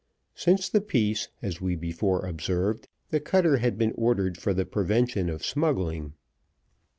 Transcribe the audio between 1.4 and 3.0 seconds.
as we before observed,